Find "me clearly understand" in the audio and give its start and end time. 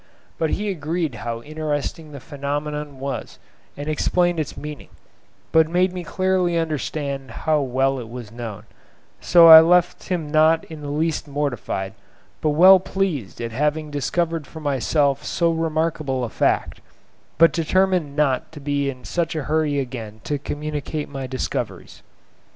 5.93-7.29